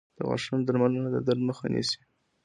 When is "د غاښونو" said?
0.17-0.65